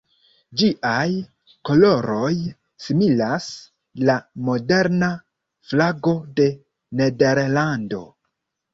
Ĝiaj 0.59 1.09
koloroj 1.71 2.31
similas 2.87 3.51
la 4.09 4.17
moderna 4.51 5.13
flago 5.75 6.19
de 6.43 6.53
Nederlando. 7.05 8.07